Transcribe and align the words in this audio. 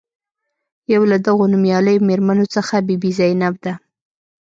یو 0.93 1.01
له 1.11 1.17
دغو 1.25 1.43
نومیالیو 1.51 2.05
میرمنو 2.09 2.45
څخه 2.55 2.75
بي 2.87 2.95
بي 3.01 3.11
زینب 3.17 3.55
ده. 3.65 3.73